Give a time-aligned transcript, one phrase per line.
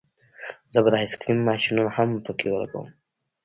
[0.73, 2.87] زه به د آیس کریم ماشینونه هم پکې ولګوم